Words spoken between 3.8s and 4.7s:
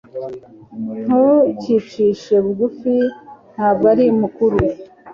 uri mukuru.